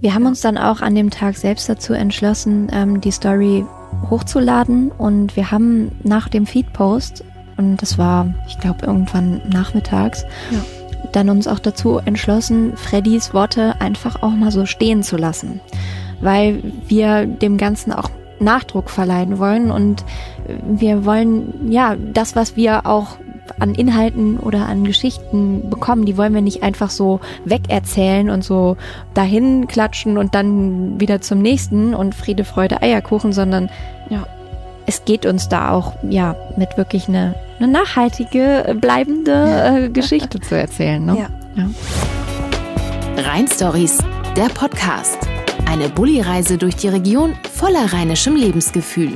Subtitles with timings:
[0.00, 3.64] Wir haben uns dann auch an dem Tag selbst dazu entschlossen, ähm, die Story
[4.10, 4.90] hochzuladen.
[4.90, 7.24] Und wir haben nach dem Feed-Post,
[7.56, 10.58] und das war, ich glaube, irgendwann nachmittags, ja.
[11.12, 15.60] dann uns auch dazu entschlossen, Freddys Worte einfach auch mal so stehen zu lassen,
[16.20, 19.70] weil wir dem Ganzen auch Nachdruck verleihen wollen.
[19.70, 20.04] Und
[20.66, 23.18] wir wollen ja das, was wir auch
[23.62, 28.76] an Inhalten oder an Geschichten bekommen, die wollen wir nicht einfach so wegerzählen und so
[29.14, 33.70] dahin klatschen und dann wieder zum nächsten und Friede, Freude, Eierkuchen, sondern
[34.10, 34.26] ja,
[34.86, 40.58] es geht uns da auch ja mit wirklich eine, eine nachhaltige, bleibende äh, Geschichte zu
[40.58, 41.04] erzählen.
[41.04, 41.28] Ne?
[41.56, 41.62] Ja.
[41.62, 41.68] ja.
[43.22, 43.98] Rhein Stories,
[44.36, 45.18] der Podcast.
[45.66, 49.12] Eine Bulli-Reise durch die Region voller rheinischem Lebensgefühl.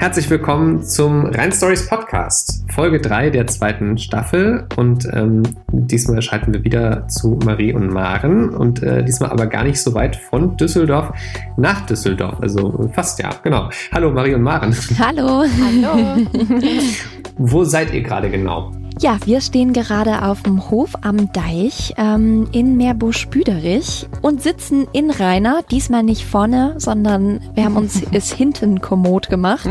[0.00, 4.64] Herzlich willkommen zum Rhein Stories Podcast, Folge 3 der zweiten Staffel.
[4.76, 8.50] Und ähm, diesmal schalten wir wieder zu Marie und Maren.
[8.50, 11.10] Und äh, diesmal aber gar nicht so weit von Düsseldorf
[11.56, 12.38] nach Düsseldorf.
[12.40, 13.70] Also fast ja, genau.
[13.92, 14.72] Hallo Marie und Maren.
[15.00, 15.44] Hallo.
[15.60, 16.26] Hallo.
[17.36, 18.70] Wo seid ihr gerade genau?
[19.00, 25.12] Ja, wir stehen gerade auf dem Hof am Deich ähm, in Meerbusch-Büderich und sitzen in
[25.12, 25.62] Rainer.
[25.70, 29.68] Diesmal nicht vorne, sondern wir haben uns es hinten kommod gemacht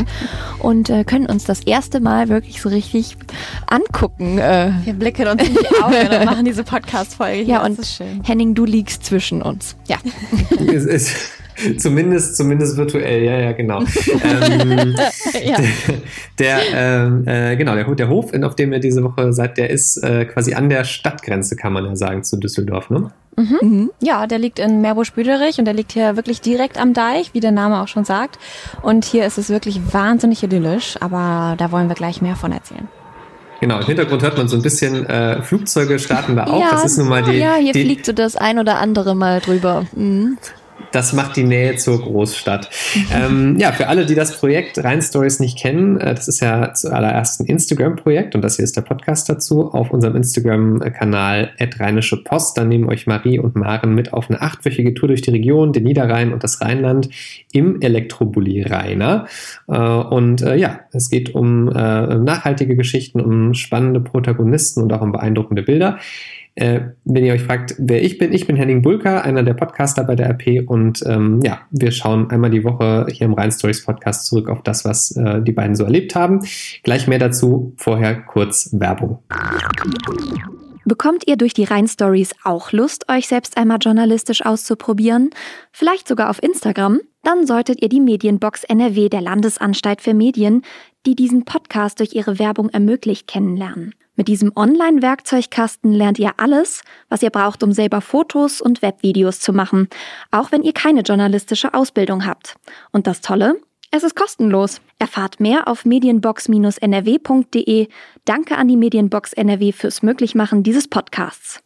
[0.60, 3.18] und äh, können uns das erste Mal wirklich so richtig
[3.66, 4.38] angucken.
[4.38, 4.72] Äh.
[4.84, 7.42] Wir blicken uns in die Augen und machen diese Podcast-Folge.
[7.48, 7.78] Ja, und
[8.24, 9.76] Henning, du liegst zwischen uns.
[9.88, 9.98] Ja.
[11.78, 13.80] zumindest, zumindest virtuell, ja, ja, genau.
[13.80, 14.94] ähm,
[15.44, 15.56] ja.
[16.38, 19.96] Der, ähm, äh, genau, der, der Hof, auf dem ihr diese Woche seid, der ist
[19.98, 23.10] äh, quasi an der Stadtgrenze, kann man ja sagen, zu Düsseldorf, ne?
[23.36, 23.58] Mhm.
[23.60, 23.90] Mhm.
[24.00, 27.52] Ja, der liegt in Meerbusch-Büderich und der liegt hier wirklich direkt am Deich, wie der
[27.52, 28.38] Name auch schon sagt.
[28.82, 32.88] Und hier ist es wirklich wahnsinnig idyllisch, aber da wollen wir gleich mehr von erzählen.
[33.60, 36.60] Genau, im Hintergrund hört man so ein bisschen äh, Flugzeuge starten da auch.
[36.60, 37.38] Ja, das ist nun mal die.
[37.38, 39.86] Ja, hier die, fliegt so das ein oder andere mal drüber.
[39.94, 40.38] Mhm
[40.92, 42.70] das macht die Nähe zur Großstadt.
[43.12, 46.72] ähm, ja, für alle, die das Projekt Rhein Stories nicht kennen, äh, das ist ja
[46.74, 49.70] zuallererst ein Instagram-Projekt und das hier ist der Podcast dazu.
[49.72, 54.94] Auf unserem Instagram-Kanal Rheinische Post, da nehmen euch Marie und Maren mit auf eine achtwöchige
[54.94, 57.08] Tour durch die Region, den Niederrhein und das Rheinland
[57.52, 59.26] im Elektrobully Rheiner.
[59.68, 61.72] Äh, und äh, ja, es geht um äh,
[62.16, 65.98] nachhaltige Geschichten, um spannende Protagonisten und auch um beeindruckende Bilder.
[66.58, 70.02] Äh, wenn ihr euch fragt, wer ich bin, ich bin Henning Bulker, einer der Podcaster
[70.02, 73.84] bei der RP und ähm, ja, wir schauen einmal die Woche hier im Rhein Stories
[73.84, 76.40] Podcast zurück auf das, was äh, die beiden so erlebt haben.
[76.82, 79.20] Gleich mehr dazu, vorher kurz Werbung.
[80.88, 85.28] Bekommt ihr durch die Rhein Stories auch Lust, euch selbst einmal journalistisch auszuprobieren?
[85.70, 87.00] Vielleicht sogar auf Instagram?
[87.22, 90.62] Dann solltet ihr die Medienbox NRW der Landesanstalt für Medien,
[91.04, 93.94] die diesen Podcast durch ihre Werbung ermöglicht, kennenlernen.
[94.16, 99.52] Mit diesem Online-Werkzeugkasten lernt ihr alles, was ihr braucht, um selber Fotos und Webvideos zu
[99.52, 99.88] machen,
[100.30, 102.56] auch wenn ihr keine journalistische Ausbildung habt.
[102.92, 103.60] Und das Tolle?
[103.90, 104.82] Es ist kostenlos.
[104.98, 107.88] Erfahrt mehr auf medienbox-nrw.de.
[108.26, 111.60] Danke an die Medienbox NRW fürs Möglichmachen dieses Podcasts.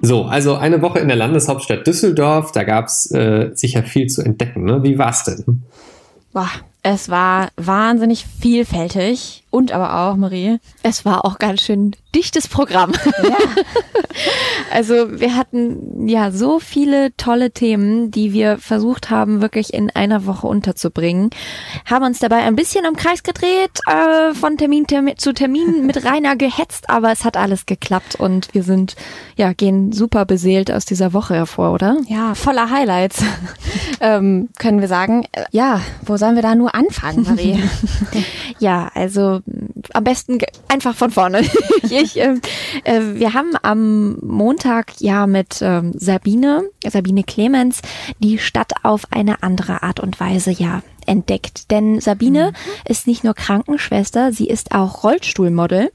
[0.00, 4.22] So, also eine Woche in der Landeshauptstadt Düsseldorf, da gab es äh, sicher viel zu
[4.22, 4.64] entdecken.
[4.64, 4.82] Ne?
[4.82, 5.62] Wie war's denn?
[6.32, 6.48] Boah,
[6.82, 10.58] es war wahnsinnig vielfältig und aber auch, Marie.
[10.82, 12.92] Es war auch ganz schön dichtes Programm.
[13.22, 13.36] Ja.
[14.72, 20.24] also wir hatten ja so viele tolle Themen, die wir versucht haben, wirklich in einer
[20.26, 21.30] Woche unterzubringen.
[21.84, 26.04] Haben uns dabei ein bisschen im Kreis gedreht, äh, von Termin, Termin zu Termin mit
[26.04, 28.96] Rainer gehetzt, aber es hat alles geklappt und wir sind,
[29.36, 31.98] ja, gehen super beseelt aus dieser Woche hervor, oder?
[32.06, 33.22] Ja, voller Highlights,
[34.00, 35.26] ähm, können wir sagen.
[35.50, 37.62] Ja, wo sollen wir da nur anfangen, Marie?
[38.58, 39.41] ja, also
[39.92, 40.38] am besten
[40.68, 41.42] einfach von vorne.
[41.82, 42.34] ich, äh,
[42.84, 47.82] äh, wir haben am Montag ja mit ähm, Sabine, Sabine Clemens,
[48.18, 51.70] die Stadt auf eine andere Art und Weise ja entdeckt.
[51.70, 52.90] Denn Sabine mhm.
[52.90, 55.90] ist nicht nur Krankenschwester, sie ist auch Rollstuhlmodel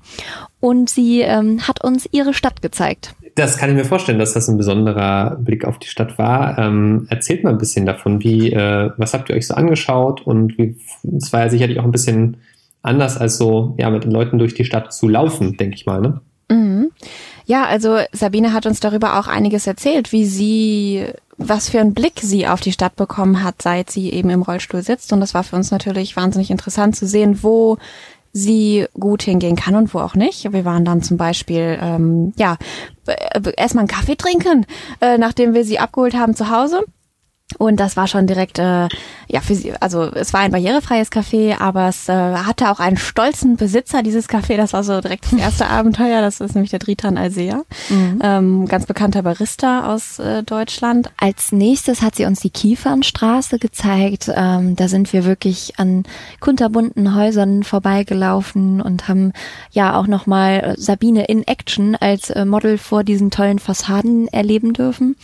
[0.59, 3.15] und sie ähm, hat uns ihre Stadt gezeigt.
[3.35, 6.57] Das kann ich mir vorstellen, dass das ein besonderer Blick auf die Stadt war.
[6.57, 10.57] Ähm, erzählt mal ein bisschen davon, wie, äh, was habt ihr euch so angeschaut und
[10.57, 10.75] wie,
[11.15, 12.37] es war ja sicherlich auch ein bisschen
[12.81, 16.01] anders als so, ja, mit den Leuten durch die Stadt zu laufen, denke ich mal,
[16.01, 16.21] ne?
[16.49, 16.91] Mhm.
[17.45, 21.05] Ja, also Sabine hat uns darüber auch einiges erzählt, wie sie,
[21.37, 24.81] was für einen Blick sie auf die Stadt bekommen hat, seit sie eben im Rollstuhl
[24.81, 25.13] sitzt.
[25.13, 27.77] Und das war für uns natürlich wahnsinnig interessant zu sehen, wo
[28.33, 30.51] sie gut hingehen kann und wo auch nicht.
[30.51, 32.57] Wir waren dann zum Beispiel, ähm, ja,
[33.55, 34.65] erstmal einen Kaffee trinken,
[35.01, 36.83] äh, nachdem wir sie abgeholt haben zu Hause.
[37.57, 38.89] Und das war schon direkt, äh,
[39.29, 42.97] ja, für sie, also es war ein barrierefreies Café, aber es äh, hatte auch einen
[42.97, 44.57] stolzen Besitzer dieses Café.
[44.57, 46.19] Das war so direkt das erste Abenteuer.
[46.19, 48.19] Das ist nämlich der Dritan Alsea, mhm.
[48.21, 51.09] ähm, ganz bekannter Barista aus äh, Deutschland.
[51.15, 54.29] Als nächstes hat sie uns die Kiefernstraße gezeigt.
[54.35, 56.03] Ähm, da sind wir wirklich an
[56.41, 59.31] kunterbunten Häusern vorbeigelaufen und haben
[59.71, 65.15] ja auch nochmal Sabine in Action als äh, Model vor diesen tollen Fassaden erleben dürfen.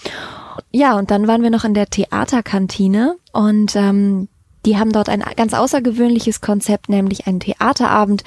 [0.71, 4.27] Ja, und dann waren wir noch in der Theaterkantine und ähm,
[4.65, 8.23] die haben dort ein ganz außergewöhnliches Konzept, nämlich einen Theaterabend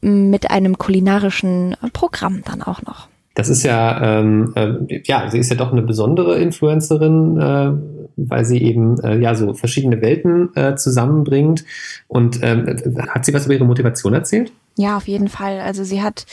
[0.00, 3.08] mit einem kulinarischen Programm dann auch noch.
[3.34, 7.72] Das ist ja, ähm, äh, ja, sie ist ja doch eine besondere Influencerin, äh,
[8.16, 11.64] weil sie eben äh, ja so verschiedene Welten äh, zusammenbringt.
[12.06, 12.66] Und ähm,
[13.08, 14.52] hat sie was über ihre Motivation erzählt?
[14.76, 15.60] Ja, auf jeden Fall.
[15.60, 16.26] Also sie hat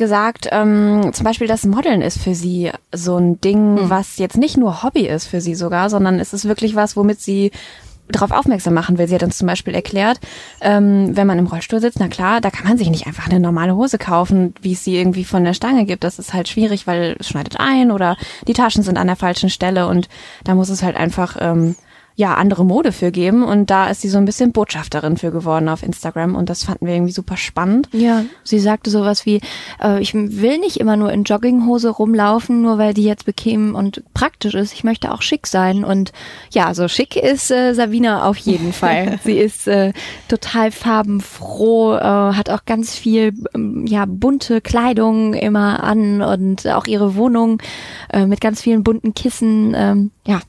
[0.00, 3.90] gesagt, ähm, zum Beispiel das Modeln ist für sie so ein Ding, mhm.
[3.90, 7.20] was jetzt nicht nur Hobby ist für sie sogar, sondern es ist wirklich was, womit
[7.20, 7.52] sie
[8.08, 9.06] darauf aufmerksam machen will.
[9.06, 10.18] Sie hat uns zum Beispiel erklärt,
[10.60, 13.38] ähm, wenn man im Rollstuhl sitzt, na klar, da kann man sich nicht einfach eine
[13.38, 16.02] normale Hose kaufen, wie es sie irgendwie von der Stange gibt.
[16.02, 18.16] Das ist halt schwierig, weil es schneidet ein oder
[18.48, 20.08] die Taschen sind an der falschen Stelle und
[20.42, 21.76] da muss es halt einfach ähm,
[22.16, 23.42] ja, andere Mode für geben.
[23.42, 26.34] Und da ist sie so ein bisschen Botschafterin für geworden auf Instagram.
[26.34, 27.88] Und das fanden wir irgendwie super spannend.
[27.92, 29.40] Ja, sie sagte sowas wie,
[29.82, 34.02] äh, ich will nicht immer nur in Jogginghose rumlaufen, nur weil die jetzt bequem und
[34.12, 34.74] praktisch ist.
[34.74, 35.84] Ich möchte auch schick sein.
[35.84, 36.12] Und
[36.50, 39.18] ja, so schick ist äh, Sabina auf jeden Fall.
[39.24, 39.92] sie ist äh,
[40.28, 46.86] total farbenfroh, äh, hat auch ganz viel ähm, ja, bunte Kleidung immer an und auch
[46.86, 47.62] ihre Wohnung
[48.12, 49.74] äh, mit ganz vielen bunten Kissen.
[49.74, 50.40] Ähm, ja,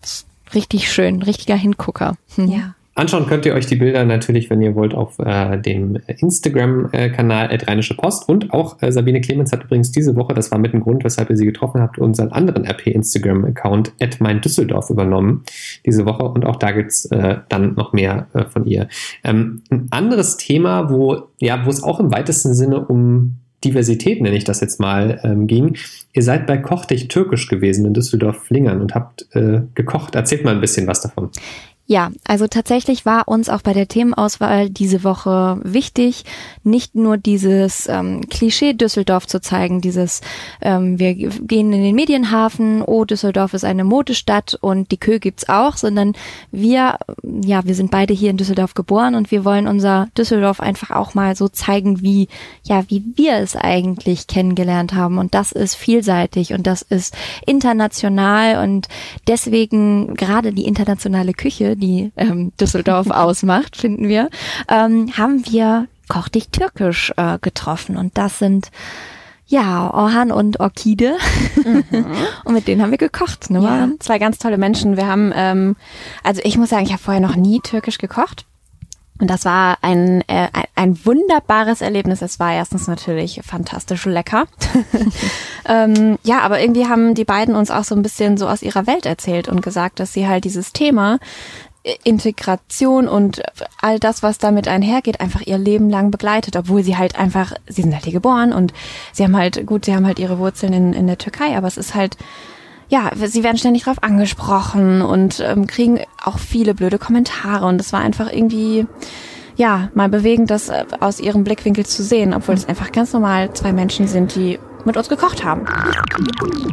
[0.53, 2.15] richtig schön, richtiger Hingucker.
[2.35, 2.47] Hm.
[2.47, 2.75] Ja.
[2.93, 7.63] Anschauen könnt ihr euch die Bilder natürlich, wenn ihr wollt, auf äh, dem Instagram-Kanal äh,
[7.63, 8.27] Rheinische Post.
[8.27, 11.29] Und auch äh, Sabine Clemens hat übrigens diese Woche, das war mit dem Grund, weshalb
[11.29, 15.43] ihr sie getroffen habt, unseren anderen RP-Instagram-Account mein Düsseldorf übernommen
[15.85, 16.23] diese Woche.
[16.23, 18.89] Und auch da gibt's äh, dann noch mehr äh, von ihr.
[19.23, 24.35] Ähm, ein anderes Thema, wo ja, wo es auch im weitesten Sinne um Diversität, nenne
[24.35, 25.77] ich das jetzt mal, ähm, ging.
[26.13, 30.15] Ihr seid bei Koch dich Türkisch gewesen in Düsseldorf-Flingern und habt äh, gekocht.
[30.15, 31.29] Erzählt mal ein bisschen was davon.
[31.91, 36.23] Ja, also tatsächlich war uns auch bei der Themenauswahl diese Woche wichtig,
[36.63, 40.21] nicht nur dieses ähm, Klischee Düsseldorf zu zeigen, dieses
[40.61, 45.49] ähm, wir gehen in den Medienhafen, oh Düsseldorf ist eine Modestadt und die Kö gibt's
[45.49, 46.13] auch, sondern
[46.49, 46.97] wir,
[47.43, 51.13] ja, wir sind beide hier in Düsseldorf geboren und wir wollen unser Düsseldorf einfach auch
[51.13, 52.29] mal so zeigen, wie
[52.63, 55.17] ja, wie wir es eigentlich kennengelernt haben.
[55.17, 58.87] Und das ist vielseitig und das ist international und
[59.27, 64.29] deswegen gerade die internationale Küche die ähm, Düsseldorf ausmacht, finden wir,
[64.69, 67.95] ähm, haben wir Koch dich türkisch äh, getroffen.
[67.95, 68.69] Und das sind
[69.47, 71.17] ja, Orhan und Orchide.
[71.63, 71.83] Mhm.
[72.45, 73.49] und mit denen haben wir gekocht.
[73.49, 73.61] Ne?
[73.61, 74.97] Ja, zwei ganz tolle Menschen.
[74.97, 75.75] Wir haben, ähm,
[76.23, 78.45] also ich muss sagen, ich habe vorher noch nie türkisch gekocht.
[79.19, 82.21] Und das war ein, äh, ein wunderbares Erlebnis.
[82.23, 84.45] Es war erstens natürlich fantastisch lecker.
[85.65, 88.87] ähm, ja, aber irgendwie haben die beiden uns auch so ein bisschen so aus ihrer
[88.87, 91.19] Welt erzählt und gesagt, dass sie halt dieses Thema
[92.03, 93.41] Integration und
[93.81, 97.81] all das, was damit einhergeht, einfach ihr Leben lang begleitet, obwohl sie halt einfach, sie
[97.81, 98.71] sind halt hier geboren und
[99.13, 101.77] sie haben halt, gut, sie haben halt ihre Wurzeln in, in der Türkei, aber es
[101.77, 102.17] ist halt,
[102.89, 107.93] ja, sie werden ständig drauf angesprochen und ähm, kriegen auch viele blöde Kommentare und es
[107.93, 108.85] war einfach irgendwie,
[109.55, 113.53] ja, mal bewegend, das äh, aus ihrem Blickwinkel zu sehen, obwohl es einfach ganz normal
[113.53, 115.65] zwei Menschen sind, die mit uns gekocht haben.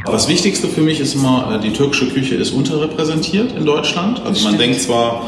[0.06, 4.22] Das Wichtigste für mich ist immer, äh, die türkische Küche ist unterrepräsentiert in Deutschland.
[4.24, 5.22] Also man denkt zwar,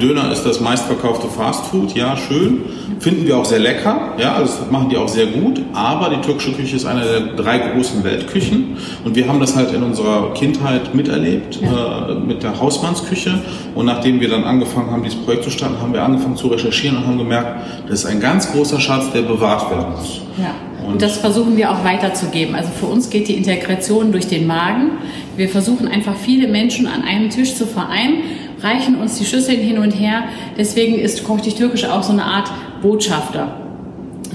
[0.00, 2.62] Döner ist das meistverkaufte Fastfood, ja, schön.
[3.00, 5.60] Finden wir auch sehr lecker, ja, also das machen die auch sehr gut.
[5.72, 8.76] Aber die türkische Küche ist eine der drei großen Weltküchen.
[9.04, 12.08] Und wir haben das halt in unserer Kindheit miterlebt, ja.
[12.08, 13.42] äh, mit der Hausmannsküche.
[13.74, 16.98] Und nachdem wir dann angefangen haben, dieses Projekt zu starten, haben wir angefangen zu recherchieren
[16.98, 20.20] und haben gemerkt, das ist ein ganz großer Schatz, der bewahrt werden muss.
[20.38, 20.54] Ja.
[20.86, 22.54] Und das versuchen wir auch weiterzugeben.
[22.54, 24.92] Also für uns geht die Integration durch den Magen.
[25.36, 28.18] Wir versuchen einfach viele Menschen an einem Tisch zu vereinen,
[28.60, 30.24] reichen uns die Schüsseln hin und her.
[30.58, 32.50] Deswegen ist Koch dich Türkisch auch so eine Art
[32.82, 33.60] Botschafter.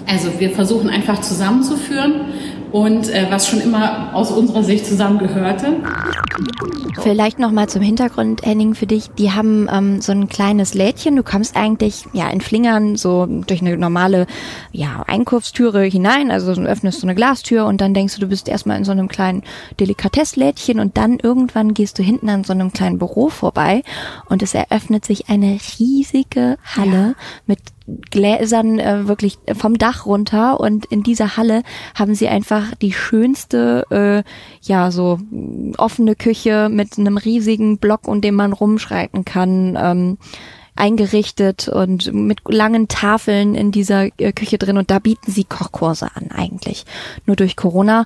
[0.08, 2.22] Also wir versuchen einfach zusammenzuführen
[2.72, 5.78] und äh, was schon immer aus unserer Sicht zusammengehörte.
[7.02, 9.10] Vielleicht noch mal zum Hintergrund, Henning, für dich.
[9.18, 11.16] Die haben ähm, so ein kleines Lädchen.
[11.16, 14.28] Du kommst eigentlich ja in Flingern so durch eine normale
[14.72, 16.32] ja, Einkaufstüre hinein.
[16.32, 18.92] Also du öffnest so eine Glastür und dann denkst du, du bist erstmal in so
[18.92, 19.44] einem kleinen
[19.80, 23.84] Delikatesslädchen und dann irgendwann gehst du hinten an so einem kleinen Büro vorbei
[24.28, 27.16] und es eröffnet sich eine riesige Halle ja.
[27.48, 27.60] mit
[28.12, 31.64] Gläsern äh, wirklich vom Dach runter und in dieser Halle
[31.96, 34.24] haben sie einfach die schönste, äh,
[34.62, 35.20] ja, so
[35.78, 39.78] offene Küche mit einem riesigen Block, um den man rumschreiten kann.
[39.80, 40.18] Ähm,
[40.76, 46.08] eingerichtet und mit langen Tafeln in dieser äh, Küche drin und da bieten sie Kochkurse
[46.16, 46.86] an eigentlich.
[47.26, 48.06] Nur durch Corona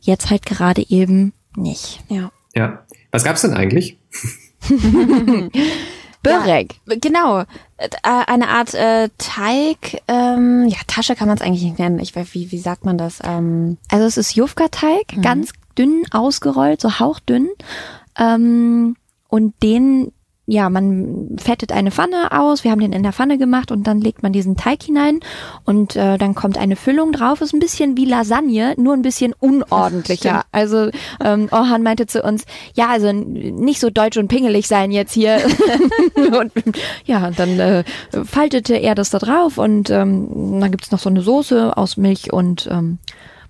[0.00, 2.00] jetzt halt gerade eben nicht.
[2.08, 2.32] Ja.
[2.54, 2.84] Ja.
[3.10, 3.98] Was gab's denn eigentlich?
[6.24, 6.80] Börek.
[6.86, 7.40] Ja, genau.
[7.76, 12.00] Äh, eine Art äh, Teig, ähm, ja, Tasche kann man es eigentlich nicht nennen.
[12.00, 13.20] Ich weiß, wie, wie sagt man das?
[13.22, 15.22] Ähm also es ist Jufka-Teig, mhm.
[15.22, 17.48] ganz dünn ausgerollt, so hauchdünn.
[18.18, 18.96] Ähm,
[19.28, 20.12] und den
[20.46, 24.00] ja, man fettet eine Pfanne aus, wir haben den in der Pfanne gemacht und dann
[24.00, 25.20] legt man diesen Teig hinein
[25.64, 27.40] und äh, dann kommt eine Füllung drauf.
[27.40, 30.42] Ist ein bisschen wie Lasagne, nur ein bisschen unordentlicher.
[30.52, 30.90] Also
[31.24, 35.38] ähm, Orhan meinte zu uns, ja, also nicht so deutsch und pingelig sein jetzt hier.
[36.38, 36.52] und
[37.06, 37.84] ja, dann äh,
[38.24, 42.32] faltete er das da drauf und ähm, dann gibt's noch so eine Soße aus Milch
[42.32, 42.98] und ähm,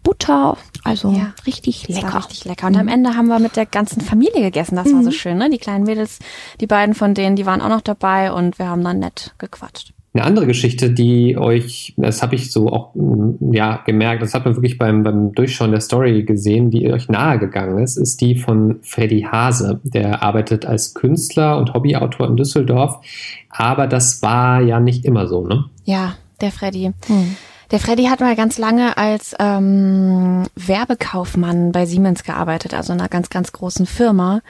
[0.05, 2.19] Butter, also ja, richtig lecker.
[2.19, 2.69] richtig lecker.
[2.69, 4.77] Und am Ende haben wir mit der ganzen Familie gegessen.
[4.77, 4.97] Das mhm.
[4.97, 5.15] war so mhm.
[5.15, 5.51] schön, ne?
[5.51, 6.21] Die kleinen Mädels,
[6.61, 9.93] die beiden von denen, die waren auch noch dabei und wir haben dann nett gequatscht.
[10.13, 14.45] Eine andere Geschichte, die euch, das habe ich so auch mm, ja gemerkt, das hat
[14.45, 18.37] man wirklich beim, beim Durchschauen der Story gesehen, die euch nahe gegangen ist, ist die
[18.37, 19.81] von Freddy Hase.
[19.83, 23.01] Der arbeitet als Künstler und Hobbyautor in Düsseldorf,
[23.49, 25.65] aber das war ja nicht immer so, ne?
[25.85, 26.93] Ja, der Freddy.
[27.07, 27.37] Hm.
[27.71, 33.31] Der Freddy hat mal ganz lange als ähm, Werbekaufmann bei Siemens gearbeitet, also einer ganz,
[33.31, 34.41] ganz großen Firma.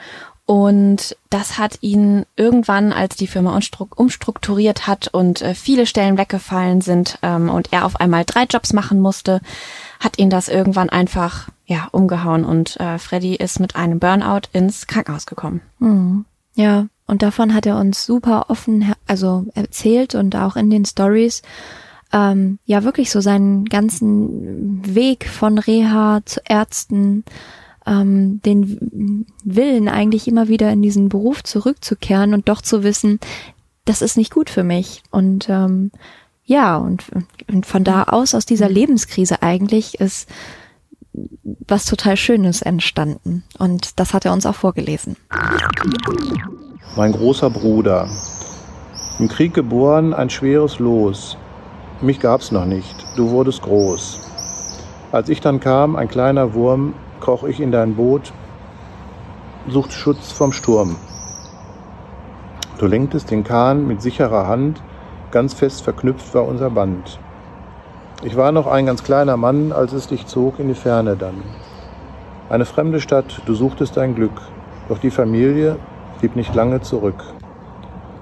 [0.47, 3.59] Und das hat ihn irgendwann, als die Firma
[3.95, 8.71] umstrukturiert hat und äh, viele Stellen weggefallen sind ähm, und er auf einmal drei Jobs
[8.71, 9.41] machen musste,
[9.99, 14.85] hat ihn das irgendwann einfach ja umgehauen und äh, Freddy ist mit einem Burnout ins
[14.85, 15.61] Krankenhaus gekommen.
[15.79, 16.25] Mhm.
[16.53, 21.41] Ja, und davon hat er uns super offen also erzählt und auch in den Stories
[22.15, 27.25] ähm, ja wirklich so seinen ganzen Weg von Reha zu Ärzten,
[27.85, 33.19] ähm, den Willen eigentlich immer wieder in diesen Beruf zurückzukehren und doch zu wissen,
[33.83, 35.03] das ist nicht gut für mich.
[35.11, 35.91] Und ähm,
[36.45, 37.03] ja, und,
[37.51, 40.29] und von da aus, aus dieser Lebenskrise eigentlich, ist
[41.67, 43.43] was total Schönes entstanden.
[43.57, 45.17] Und das hat er uns auch vorgelesen.
[46.95, 48.09] Mein großer Bruder.
[49.19, 51.37] Im Krieg geboren, ein schweres Los.
[52.05, 54.29] Mich gab's noch nicht, du wurdest groß.
[55.11, 58.31] Als ich dann kam, ein kleiner Wurm, kroch ich in dein Boot,
[59.67, 60.97] sucht Schutz vom Sturm.
[62.77, 64.83] Du lenktest den Kahn mit sicherer Hand,
[65.31, 67.17] ganz fest verknüpft war unser Band.
[68.23, 71.41] Ich war noch ein ganz kleiner Mann, als es dich zog in die Ferne dann.
[72.49, 74.43] Eine fremde Stadt, du suchtest dein Glück,
[74.89, 75.77] doch die Familie
[76.19, 77.23] blieb nicht lange zurück.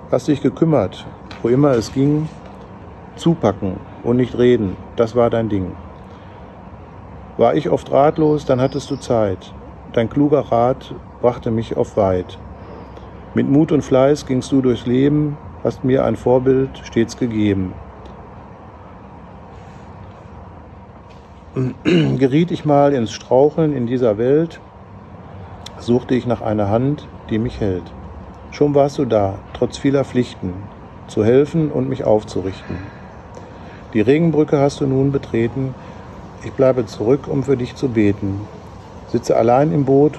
[0.09, 1.05] Hast dich gekümmert,
[1.41, 2.29] wo immer es ging,
[3.15, 5.71] Zupacken und nicht reden, das war dein Ding.
[7.37, 9.53] War ich oft ratlos, dann hattest du Zeit.
[9.93, 12.37] Dein kluger Rat brachte mich auf weit.
[13.33, 17.73] Mit Mut und Fleiß gingst du durchs Leben, hast mir ein Vorbild stets gegeben.
[21.83, 24.59] Geriet ich mal ins Straucheln in dieser Welt,
[25.77, 27.83] suchte ich nach einer Hand, die mich hält.
[28.51, 30.53] Schon warst du da, trotz vieler Pflichten,
[31.07, 32.77] zu helfen und mich aufzurichten.
[33.93, 35.75] Die Regenbrücke hast du nun betreten.
[36.43, 38.41] Ich bleibe zurück, um für dich zu beten.
[39.11, 40.13] Sitze allein im Boot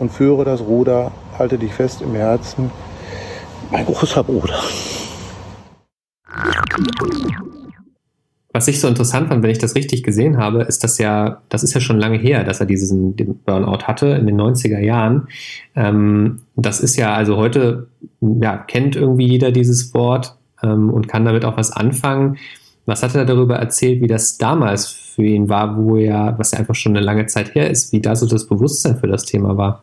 [0.00, 1.12] und führe das Ruder.
[1.38, 2.70] Halte dich fest im Herzen,
[3.70, 4.60] mein großer Bruder.
[8.52, 11.62] Was ich so interessant fand, wenn ich das richtig gesehen habe, ist das ja, das
[11.62, 13.14] ist ja schon lange her, dass er diesen
[13.46, 15.28] Burnout hatte in den 90er Jahren.
[15.74, 17.86] Ähm, das ist ja, also heute,
[18.20, 22.36] ja, kennt irgendwie jeder dieses Wort ähm, und kann damit auch was anfangen.
[22.86, 26.58] Was hat er darüber erzählt, wie das damals für ihn war, wo er, was ja
[26.58, 29.56] einfach schon eine lange Zeit her ist, wie da so das Bewusstsein für das Thema
[29.56, 29.82] war?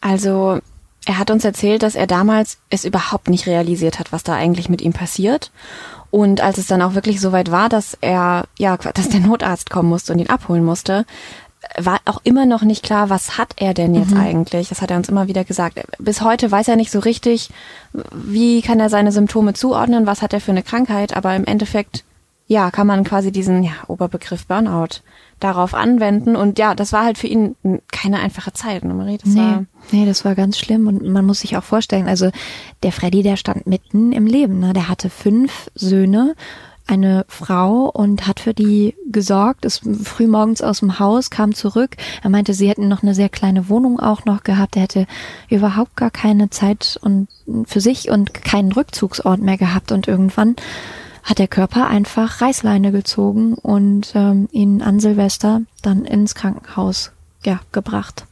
[0.00, 0.58] Also,
[1.04, 4.68] er hat uns erzählt, dass er damals es überhaupt nicht realisiert hat, was da eigentlich
[4.68, 5.50] mit ihm passiert.
[6.10, 9.70] Und als es dann auch wirklich so weit war, dass er, ja, dass der Notarzt
[9.70, 11.06] kommen musste und ihn abholen musste,
[11.78, 14.20] war auch immer noch nicht klar, was hat er denn jetzt mhm.
[14.20, 14.68] eigentlich?
[14.68, 15.80] Das hat er uns immer wieder gesagt.
[15.98, 17.50] Bis heute weiß er nicht so richtig,
[18.12, 22.04] wie kann er seine Symptome zuordnen, was hat er für eine Krankheit, aber im Endeffekt,
[22.46, 25.00] ja, kann man quasi diesen ja, Oberbegriff Burnout
[25.40, 26.36] darauf anwenden.
[26.36, 27.56] Und ja, das war halt für ihn
[27.90, 29.18] keine einfache Zeit, ne Marie?
[29.18, 30.86] Das nee, war nee, das war ganz schlimm.
[30.86, 32.30] Und man muss sich auch vorstellen, also
[32.82, 34.60] der Freddy, der stand mitten im Leben.
[34.60, 34.72] Ne?
[34.72, 36.34] Der hatte fünf Söhne
[36.86, 41.96] eine Frau und hat für die gesorgt, ist früh morgens aus dem Haus, kam zurück.
[42.22, 44.76] Er meinte, sie hätten noch eine sehr kleine Wohnung auch noch gehabt.
[44.76, 45.06] Er hätte
[45.48, 47.28] überhaupt gar keine Zeit und
[47.64, 49.92] für sich und keinen Rückzugsort mehr gehabt.
[49.92, 50.56] Und irgendwann
[51.22, 57.12] hat der Körper einfach Reißleine gezogen und ähm, ihn an Silvester dann ins Krankenhaus
[57.44, 58.26] ja, gebracht.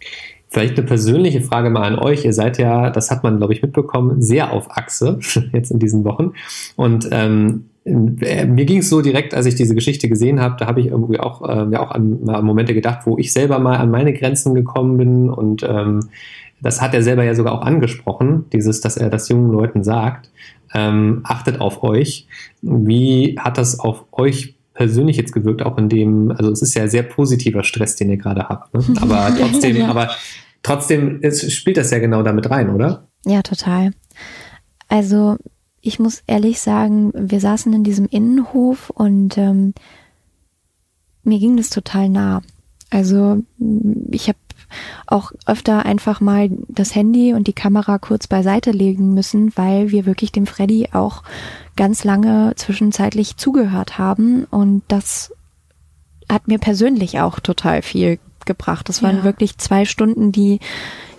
[0.49, 2.25] Vielleicht eine persönliche Frage mal an euch.
[2.25, 5.21] Ihr seid ja, das hat man, glaube ich, mitbekommen, sehr auf Achse
[5.53, 6.33] jetzt in diesen Wochen.
[6.75, 10.81] Und ähm, mir ging es so direkt, als ich diese Geschichte gesehen habe, da habe
[10.81, 13.91] ich irgendwie auch, äh, ja, auch an, an, Momente gedacht, wo ich selber mal an
[13.91, 15.31] meine Grenzen gekommen bin.
[15.31, 16.09] Und ähm,
[16.61, 20.31] das hat er selber ja sogar auch angesprochen, dieses, dass er das jungen Leuten sagt.
[20.75, 22.27] Ähm, achtet auf euch.
[22.63, 26.89] Wie hat das auf euch persönlich jetzt gewirkt, auch in dem, also es ist ja
[26.89, 28.73] sehr positiver Stress, den ihr gerade habt.
[28.73, 28.83] Ne?
[29.01, 29.89] Aber trotzdem, ja.
[29.89, 30.11] aber
[30.63, 33.09] trotzdem es spielt das ja genau damit rein, oder?
[33.27, 33.91] Ja, total.
[34.89, 35.37] Also
[35.83, 39.75] ich muss ehrlich sagen, wir saßen in diesem Innenhof und ähm,
[41.23, 42.43] mir ging das total nah.
[42.91, 43.43] Also
[44.11, 44.39] ich habe
[45.07, 50.07] auch öfter einfach mal das Handy und die Kamera kurz beiseite legen müssen, weil wir
[50.07, 51.23] wirklich dem Freddy auch
[51.77, 55.33] ganz lange zwischenzeitlich zugehört haben und das
[56.29, 58.89] hat mir persönlich auch total viel gebracht.
[58.89, 59.25] Das waren ja.
[59.25, 60.61] wirklich zwei Stunden, die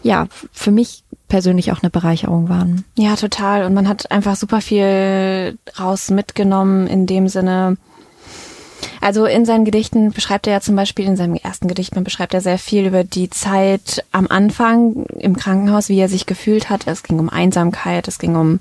[0.03, 2.83] ja für mich persönlich auch eine Bereicherung waren.
[2.97, 3.63] Ja, total.
[3.63, 7.77] Und man hat einfach super viel raus mitgenommen in dem Sinne,
[8.99, 12.33] also in seinen Gedichten beschreibt er ja zum Beispiel, in seinem ersten Gedicht, man beschreibt
[12.33, 16.87] er sehr viel über die Zeit am Anfang im Krankenhaus, wie er sich gefühlt hat.
[16.87, 18.59] Es ging um Einsamkeit, es ging um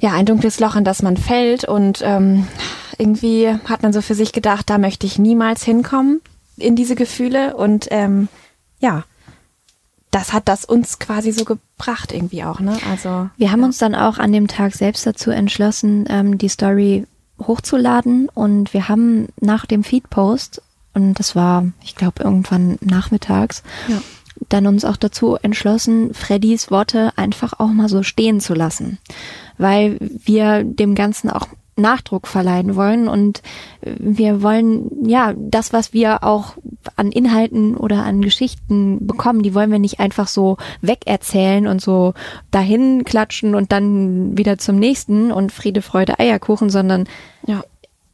[0.00, 1.64] ja ein dunkles Loch, in das man fällt.
[1.64, 2.46] Und ähm,
[2.98, 6.20] irgendwie hat man so für sich gedacht, da möchte ich niemals hinkommen
[6.56, 7.56] in diese Gefühle.
[7.56, 8.28] Und ähm,
[8.80, 9.04] ja,
[10.14, 12.78] das hat das uns quasi so gebracht irgendwie auch, ne?
[12.88, 13.66] Also wir haben ja.
[13.66, 17.06] uns dann auch an dem Tag selbst dazu entschlossen, ähm, die Story
[17.40, 20.62] hochzuladen und wir haben nach dem Feedpost
[20.94, 24.00] und das war, ich glaube, irgendwann nachmittags, ja.
[24.48, 28.98] dann uns auch dazu entschlossen, Freddys Worte einfach auch mal so stehen zu lassen,
[29.58, 33.42] weil wir dem Ganzen auch Nachdruck verleihen wollen und
[33.82, 36.54] wir wollen ja das, was wir auch
[36.96, 42.14] an Inhalten oder an Geschichten bekommen, die wollen wir nicht einfach so wegerzählen und so
[42.50, 47.08] dahin klatschen und dann wieder zum nächsten und Friede, Freude, Eierkuchen, sondern
[47.46, 47.62] ja,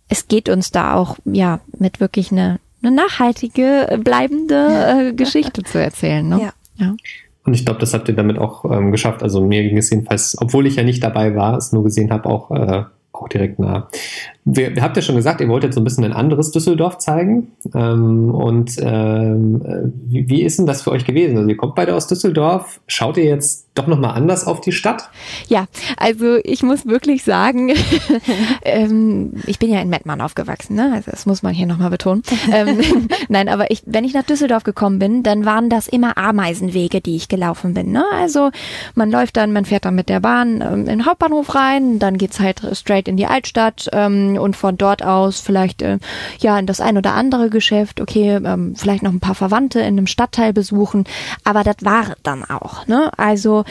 [0.09, 5.79] es geht uns da auch ja mit wirklich eine, eine nachhaltige, bleibende äh, Geschichte zu
[5.79, 6.29] erzählen.
[6.29, 6.41] Ne?
[6.41, 6.53] Ja.
[6.77, 6.95] ja.
[7.45, 9.23] Und ich glaube, das habt ihr damit auch ähm, geschafft.
[9.23, 12.29] Also mir ging es jedenfalls, obwohl ich ja nicht dabei war, es nur gesehen habe,
[12.29, 12.85] auch äh,
[13.21, 13.89] auch direkt nah.
[14.45, 17.53] Wir, ihr habt ja schon gesagt, ihr wolltet so ein bisschen ein anderes Düsseldorf zeigen.
[17.75, 21.37] Ähm, und ähm, wie, wie, ist denn das für euch gewesen?
[21.37, 22.81] Also ihr kommt beide aus Düsseldorf.
[22.87, 25.11] Schaut ihr jetzt doch nochmal anders auf die Stadt?
[25.49, 27.73] Ja, also ich muss wirklich sagen,
[28.63, 30.91] ähm, ich bin ja in Mettmann aufgewachsen, ne?
[30.95, 32.23] Also das muss man hier nochmal betonen.
[32.53, 32.81] Ähm,
[33.29, 37.17] nein, aber ich, wenn ich nach Düsseldorf gekommen bin, dann waren das immer Ameisenwege, die
[37.17, 37.93] ich gelaufen bin.
[37.93, 38.05] Ne?
[38.15, 38.51] Also
[38.95, 42.19] man läuft dann, man fährt dann mit der Bahn ähm, in den Hauptbahnhof rein, dann
[42.19, 45.99] geht's halt straight in die Altstadt ähm, und von dort aus vielleicht äh,
[46.39, 49.99] ja in das ein oder andere Geschäft, okay, ähm, vielleicht noch ein paar Verwandte in
[49.99, 51.05] einem Stadtteil besuchen,
[51.45, 52.87] aber das war dann auch.
[52.87, 53.11] Ne?
[53.17, 53.65] Also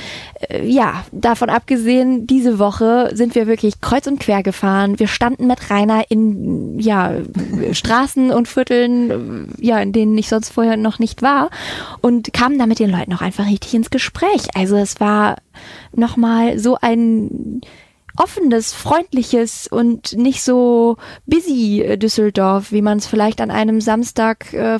[0.49, 4.99] äh, ja, davon abgesehen, diese Woche sind wir wirklich kreuz und quer gefahren.
[4.99, 7.13] Wir standen mit Rainer in ja
[7.71, 11.49] Straßen und Vierteln, ja, in denen ich sonst vorher noch nicht war
[12.01, 14.47] und kamen da mit den Leuten auch einfach richtig ins Gespräch.
[14.55, 15.37] Also es war
[15.93, 17.61] nochmal so ein
[18.19, 24.77] offenes, freundliches und nicht so busy Düsseldorf, wie man es vielleicht an einem Samstag äh,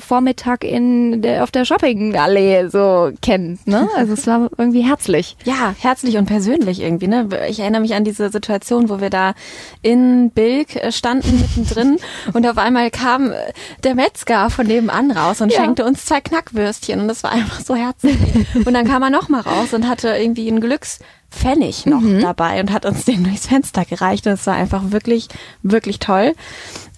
[0.60, 3.66] in der, auf der Shoppingallee so kennt.
[3.66, 3.88] Ne?
[3.96, 5.36] Also es war irgendwie herzlich.
[5.44, 7.08] Ja, herzlich und persönlich irgendwie.
[7.08, 7.28] Ne?
[7.48, 9.32] Ich erinnere mich an diese Situation, wo wir da
[9.80, 11.96] in Bilk äh, standen mittendrin
[12.34, 13.36] und auf einmal kam äh,
[13.84, 15.60] der Metzger von nebenan raus und ja.
[15.60, 18.18] schenkte uns zwei Knackwürstchen und das war einfach so herzlich.
[18.54, 20.98] und dann kam er noch mal raus und hatte irgendwie ein Glücks
[21.30, 22.20] Pfennig noch mhm.
[22.20, 24.26] dabei und hat uns den durchs Fenster gereicht.
[24.26, 25.28] Und es war einfach wirklich,
[25.62, 26.34] wirklich toll.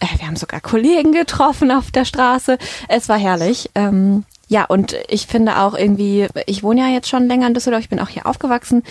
[0.01, 2.59] Äh, wir haben sogar Kollegen getroffen auf der Straße.
[2.89, 3.71] Es war herrlich.
[3.75, 7.83] Ähm, ja, und ich finde auch irgendwie, ich wohne ja jetzt schon länger in Düsseldorf,
[7.83, 8.83] ich bin auch hier aufgewachsen.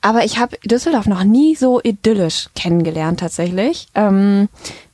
[0.00, 3.88] Aber ich habe Düsseldorf noch nie so idyllisch kennengelernt tatsächlich.
[3.94, 4.48] Ähm,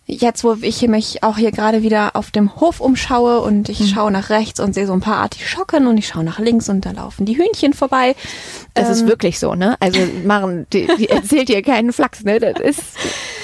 [0.06, 3.86] jetzt, wo ich mich auch hier gerade wieder auf dem Hof umschaue und ich mhm.
[3.86, 6.84] schaue nach rechts und sehe so ein paar Artischocken und ich schaue nach links und
[6.84, 8.14] da laufen die Hühnchen vorbei.
[8.74, 9.76] Das ähm, ist wirklich so, ne?
[9.80, 12.38] Also machen, die, die erzählt hier keinen Flachs, ne?
[12.38, 12.82] Das ist,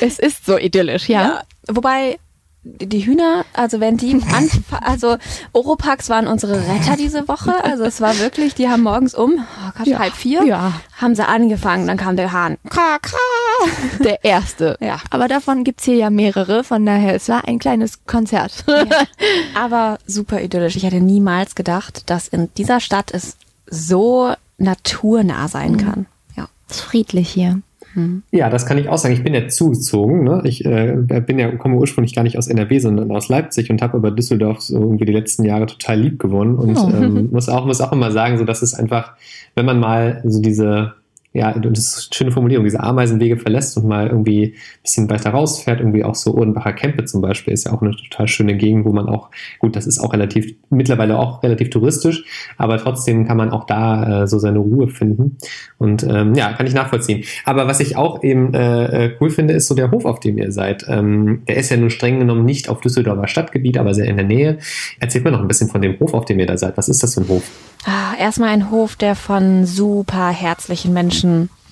[0.00, 1.22] es ist so idyllisch, ja.
[1.22, 2.18] ja wobei
[2.62, 4.20] die Hühner, also wenn die,
[4.82, 5.16] also
[5.52, 7.64] Oropax waren unsere Retter diese Woche.
[7.64, 10.72] Also es war wirklich, die haben morgens um oh Gott, ja, halb vier, ja.
[10.98, 12.58] haben sie angefangen, dann kam der Hahn.
[12.68, 13.16] Kra, kra.
[14.04, 14.78] Der erste.
[14.80, 15.00] Ja.
[15.10, 18.64] Aber davon gibt's hier ja mehrere, von daher, es war ein kleines Konzert.
[18.66, 18.84] Ja.
[19.54, 20.76] Aber super idyllisch.
[20.76, 25.76] Ich hätte niemals gedacht, dass in dieser Stadt es so naturnah sein mhm.
[25.76, 26.06] kann.
[26.36, 26.48] Ja.
[26.68, 27.60] Es ist friedlich hier.
[27.94, 28.22] Hm.
[28.30, 29.14] Ja, das kann ich auch sagen.
[29.14, 30.24] Ich bin ja zugezogen.
[30.24, 30.42] Ne?
[30.44, 33.96] Ich äh, bin ja, komme ursprünglich gar nicht aus NRW, sondern aus Leipzig und habe
[33.96, 36.90] aber Düsseldorf so irgendwie die letzten Jahre total lieb gewonnen und oh.
[36.90, 39.14] ähm, muss auch muss auch immer sagen, so dass es einfach,
[39.54, 40.94] wenn man mal so diese
[41.32, 45.30] ja, das ist eine schöne Formulierung, diese Ameisenwege verlässt und mal irgendwie ein bisschen weiter
[45.30, 48.84] rausfährt, irgendwie auch so Urdenbacher Kempe zum Beispiel ist ja auch eine total schöne Gegend,
[48.84, 52.24] wo man auch, gut, das ist auch relativ, mittlerweile auch relativ touristisch,
[52.58, 55.36] aber trotzdem kann man auch da äh, so seine Ruhe finden
[55.78, 57.22] und ähm, ja, kann ich nachvollziehen.
[57.44, 60.36] Aber was ich auch eben äh, äh, cool finde, ist so der Hof, auf dem
[60.36, 60.84] ihr seid.
[60.88, 64.26] Ähm, der ist ja nun streng genommen nicht auf Düsseldorfer Stadtgebiet, aber sehr in der
[64.26, 64.58] Nähe.
[64.98, 66.76] Erzählt mir noch ein bisschen von dem Hof, auf dem ihr da seid.
[66.76, 67.44] Was ist das für ein Hof?
[67.86, 71.19] Ah, erstmal ein Hof, der von super herzlichen Menschen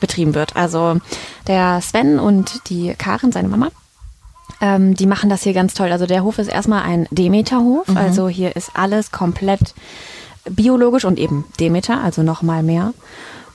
[0.00, 0.56] betrieben wird.
[0.56, 0.98] Also
[1.46, 3.68] der Sven und die Karin, seine Mama,
[4.60, 5.92] ähm, die machen das hier ganz toll.
[5.92, 7.88] Also der Hof ist erstmal ein Demeterhof.
[7.88, 7.96] Mhm.
[7.96, 9.74] Also hier ist alles komplett
[10.48, 12.92] biologisch und eben Demeter, also nochmal mehr.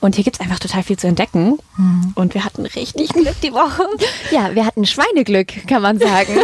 [0.04, 1.56] Und hier gibt es einfach total viel zu entdecken.
[1.78, 2.12] Mhm.
[2.14, 3.84] Und wir hatten richtig Glück die Woche.
[4.30, 6.34] Ja, wir hatten Schweineglück, kann man sagen.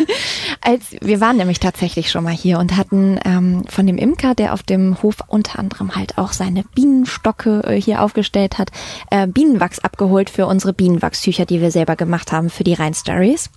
[0.60, 4.52] Als, wir waren nämlich tatsächlich schon mal hier und hatten ähm, von dem Imker, der
[4.52, 8.70] auf dem Hof unter anderem halt auch seine Bienenstocke äh, hier aufgestellt hat,
[9.10, 13.50] äh, Bienenwachs abgeholt für unsere Bienenwachstücher, die wir selber gemacht haben für die Rhein Stories.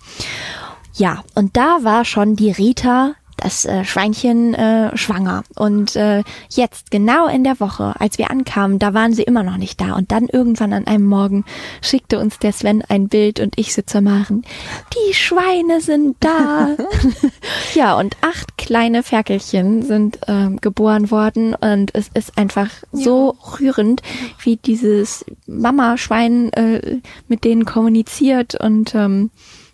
[0.94, 5.44] Ja, und da war schon die Rita das äh, Schweinchen äh, schwanger.
[5.56, 9.58] Und äh, jetzt, genau in der Woche, als wir ankamen, da waren sie immer noch
[9.58, 9.94] nicht da.
[9.96, 11.44] Und dann irgendwann an einem Morgen
[11.82, 14.46] schickte uns der Sven ein Bild und ich sitze machen,
[14.94, 16.78] die Schweine sind da.
[17.74, 23.04] ja, und acht kleine Ferkelchen sind äh, geboren worden und es ist einfach ja.
[23.04, 24.02] so rührend,
[24.44, 29.32] wie dieses Mama-Schwein äh, mit denen kommuniziert und ähm,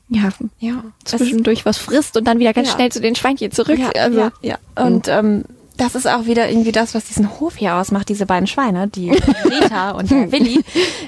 [0.10, 2.76] ja, ja zwischendurch was frisst und dann wieder ganz ja.
[2.76, 3.78] schnell zu den Schweinchen zurück.
[3.78, 4.58] Ja, also, ja, ja.
[4.76, 5.44] Und ähm,
[5.78, 9.12] das ist auch wieder irgendwie das, was diesen Hof hier ausmacht, diese beiden Schweine, die
[9.46, 10.64] Rita und der Willi,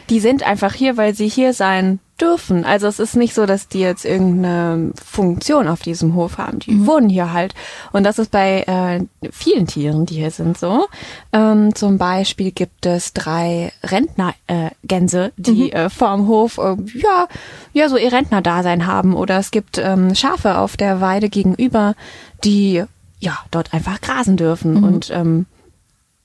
[0.10, 2.66] die sind einfach hier, weil sie hier sein dürfen.
[2.66, 6.60] Also es ist nicht so, dass die jetzt irgendeine Funktion auf diesem Hof haben.
[6.60, 6.88] Die mhm.
[6.88, 7.54] wohnen hier halt.
[7.92, 10.88] Und das ist bei äh, vielen Tieren, die hier sind, so.
[11.34, 15.72] Ähm, zum Beispiel gibt es drei Rentnergänse, äh, die mhm.
[15.72, 17.28] äh, vorm Hof äh, ja,
[17.74, 19.16] ja so ihr Rentnerdasein haben.
[19.16, 21.96] Oder es gibt ähm, Schafe auf der Weide gegenüber,
[22.44, 22.84] die
[23.20, 24.76] ja dort einfach grasen dürfen.
[24.76, 24.84] Mhm.
[24.84, 25.46] Und ähm,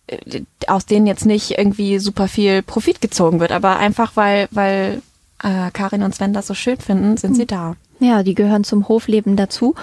[0.07, 5.03] äh, aus denen jetzt nicht irgendwie super viel Profit gezogen wird, aber einfach weil, weil
[5.45, 7.77] äh, Karin und Sven das so schön finden, sind sie da.
[8.01, 9.75] Ja, die gehören zum Hofleben dazu.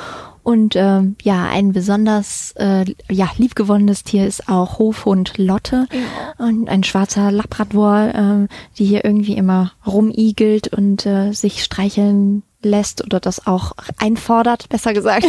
[0.43, 5.88] Und äh, ja, ein besonders äh, ja, liebgewonnenes Tier ist auch Hofhund Lotte.
[5.91, 6.45] Ja.
[6.45, 8.47] Und ein schwarzer Labrador, äh,
[8.78, 14.93] die hier irgendwie immer rumigelt und äh, sich streicheln lässt oder das auch einfordert, besser
[14.93, 15.28] gesagt.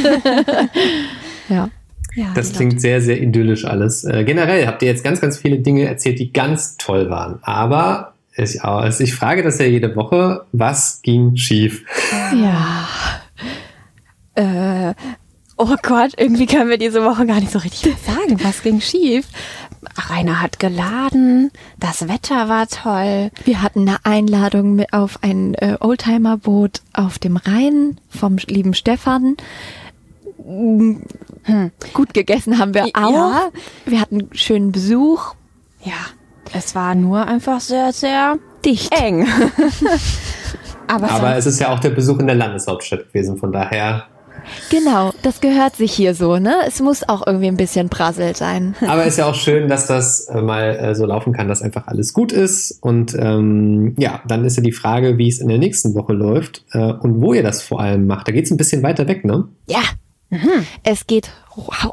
[1.49, 1.69] ja.
[2.15, 4.05] Ja, das klingt sehr, sehr idyllisch alles.
[4.05, 7.39] Äh, generell habt ihr jetzt ganz, ganz viele Dinge erzählt, die ganz toll waren.
[7.43, 11.85] Aber ich, also ich frage das ja jede Woche, was ging schief?
[12.35, 12.89] Ja.
[14.35, 14.95] Äh,
[15.59, 19.27] oh Gott, irgendwie können wir diese Woche gar nicht so richtig sagen, was ging schief.
[20.09, 23.31] Rainer hat geladen, das Wetter war toll.
[23.45, 29.37] Wir hatten eine Einladung auf ein äh, Oldtimer-Boot auf dem Rhein vom lieben Stefan.
[30.45, 31.03] Hm.
[31.93, 33.13] Gut gegessen haben wir auch.
[33.13, 33.49] Ja.
[33.85, 35.35] Wir hatten schönen Besuch.
[35.85, 35.93] Ja,
[36.53, 38.93] es war nur einfach sehr, sehr dicht.
[39.01, 39.27] Eng.
[40.87, 44.05] Aber, Aber es ist ja auch der Besuch in der Landeshauptstadt gewesen, von daher.
[44.71, 46.57] Genau, das gehört sich hier so, ne?
[46.67, 48.75] Es muss auch irgendwie ein bisschen Brassel sein.
[48.87, 51.87] Aber ist ja auch schön, dass das äh, mal äh, so laufen kann, dass einfach
[51.87, 52.79] alles gut ist.
[52.83, 56.65] Und ähm, ja, dann ist ja die Frage, wie es in der nächsten Woche läuft
[56.73, 58.29] äh, und wo ihr das vor allem macht.
[58.29, 59.49] Da geht es ein bisschen weiter weg, ne?
[59.69, 59.83] Ja.
[60.31, 60.67] Mhm.
[60.83, 61.31] Es geht,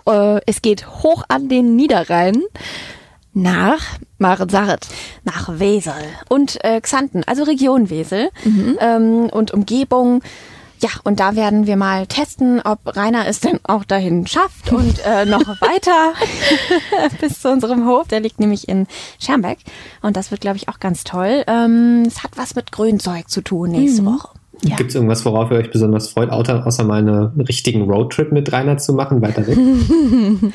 [0.08, 2.42] äh, es geht hoch an den Niederrhein
[3.42, 3.82] nach
[4.18, 4.88] Marensaret.
[5.24, 5.94] Nach Wesel
[6.30, 8.78] und äh, Xanten, also Region Wesel mhm.
[8.80, 10.22] ähm, und Umgebung.
[10.82, 15.06] Ja, und da werden wir mal testen, ob Rainer es denn auch dahin schafft und
[15.06, 16.14] äh, noch weiter
[17.22, 18.08] bis zu unserem Hof.
[18.08, 18.88] Der liegt nämlich in
[19.20, 19.60] Schermbeck
[20.02, 21.44] und das wird, glaube ich, auch ganz toll.
[21.48, 24.08] Ähm, es hat was mit Grünzeug zu tun nächste mhm.
[24.08, 24.30] Woche.
[24.62, 24.76] Ja.
[24.76, 28.78] Gibt es irgendwas, worauf ihr euch besonders freut, außer mal einen richtigen Roadtrip mit Rainer
[28.78, 29.58] zu machen, weiter weg?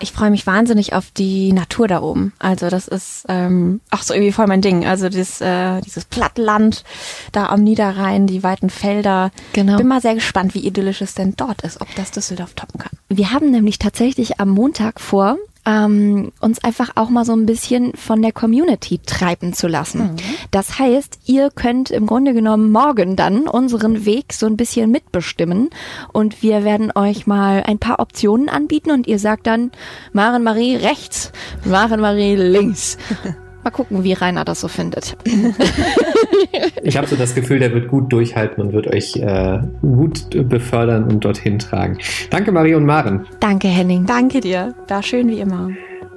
[0.00, 2.32] ich freue mich wahnsinnig auf die Natur da oben.
[2.38, 4.86] Also das ist ähm, auch so irgendwie voll mein Ding.
[4.86, 6.84] Also dieses, äh, dieses Plattland
[7.32, 9.30] da am Niederrhein, die weiten Felder.
[9.52, 9.76] Genau.
[9.76, 12.92] Bin mal sehr gespannt, wie idyllisch es denn dort ist, ob das Düsseldorf toppen kann.
[13.08, 15.36] Wir haben nämlich tatsächlich am Montag vor,
[15.70, 20.02] ähm, uns einfach auch mal so ein bisschen von der Community treiben zu lassen.
[20.02, 20.16] Mhm.
[20.50, 25.70] Das heißt, ihr könnt im Grunde genommen morgen dann unseren Weg so ein bisschen mitbestimmen
[26.12, 29.70] und wir werden euch mal ein paar Optionen anbieten und ihr sagt dann
[30.12, 31.32] Maren Marie rechts,
[31.64, 32.96] Maren Marie links.
[33.62, 35.16] Mal gucken, wie Rainer das so findet.
[36.82, 41.04] ich habe so das Gefühl, der wird gut durchhalten und wird euch äh, gut befördern
[41.04, 41.98] und dorthin tragen.
[42.30, 43.26] Danke, Marie und Maren.
[43.40, 44.06] Danke, Henning.
[44.06, 44.74] Danke dir.
[44.88, 45.70] War schön wie immer.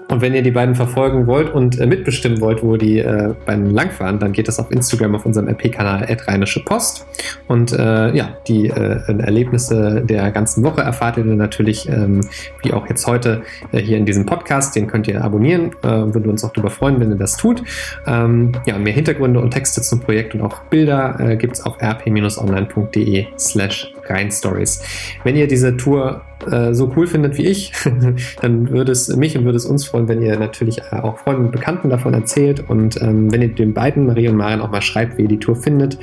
[0.10, 3.72] Und wenn ihr die beiden verfolgen wollt und äh, mitbestimmen wollt, wo die äh, beiden
[3.72, 7.06] langfahren, dann geht das auf Instagram auf unserem RP-Kanal Rheinische Post.
[7.48, 12.22] Und äh, ja, die äh, Erlebnisse der ganzen Woche erfahrt ihr natürlich, ähm,
[12.62, 14.76] wie auch jetzt heute äh, hier in diesem Podcast.
[14.76, 15.72] Den könnt ihr abonnieren.
[15.84, 17.64] Äh, würde uns auch darüber freuen, wenn ihr das tut.
[18.06, 21.82] Ähm, ja, mehr Hintergründe und Texte zum Projekt und auch Bilder äh, gibt es auf
[21.82, 24.82] rp-online.de slash Rheinstories.
[25.24, 27.72] Wenn ihr diese Tour äh, so cool findet wie ich,
[28.42, 31.46] dann würde es mich und würde es uns freuen, wenn ihr natürlich äh, auch Freunden
[31.46, 34.82] und Bekannten davon erzählt und ähm, wenn ihr den beiden, Marie und Marian, auch mal
[34.82, 35.98] schreibt, wie ihr die Tour findet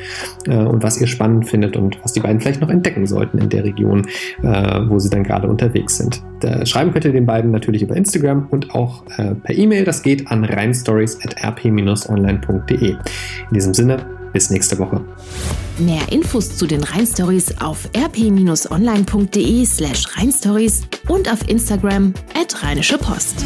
[0.47, 3.49] äh, und was ihr spannend findet und was die beiden vielleicht noch entdecken sollten in
[3.49, 4.07] der Region,
[4.43, 6.23] äh, wo sie dann gerade unterwegs sind.
[6.41, 9.85] Da schreiben könnt ihr den beiden natürlich über Instagram und auch äh, per E-Mail.
[9.85, 12.91] Das geht an rheinstories.rp-online.de.
[12.91, 12.99] In
[13.53, 13.99] diesem Sinne,
[14.33, 15.01] bis nächste Woche.
[15.79, 23.45] Mehr Infos zu den Rheinstories auf rp-online.de slash rheinstories und auf Instagram at Rheinische Post.